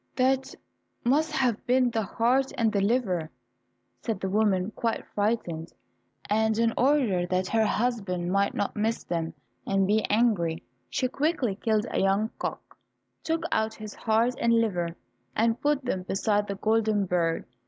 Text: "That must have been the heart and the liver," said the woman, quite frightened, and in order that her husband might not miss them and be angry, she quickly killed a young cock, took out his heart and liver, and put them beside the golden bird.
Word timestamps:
"That 0.15 0.55
must 1.03 1.31
have 1.31 1.63
been 1.67 1.91
the 1.91 2.01
heart 2.01 2.51
and 2.57 2.71
the 2.71 2.81
liver," 2.81 3.29
said 4.01 4.19
the 4.19 4.31
woman, 4.31 4.71
quite 4.71 5.05
frightened, 5.13 5.71
and 6.27 6.57
in 6.57 6.73
order 6.75 7.27
that 7.27 7.45
her 7.49 7.67
husband 7.67 8.31
might 8.31 8.55
not 8.55 8.75
miss 8.75 9.03
them 9.03 9.35
and 9.67 9.85
be 9.85 10.03
angry, 10.05 10.63
she 10.89 11.07
quickly 11.07 11.53
killed 11.53 11.85
a 11.91 12.01
young 12.01 12.31
cock, 12.39 12.75
took 13.23 13.43
out 13.51 13.75
his 13.75 13.93
heart 13.93 14.33
and 14.41 14.53
liver, 14.53 14.95
and 15.35 15.61
put 15.61 15.85
them 15.85 16.01
beside 16.01 16.47
the 16.47 16.55
golden 16.55 17.05
bird. 17.05 17.45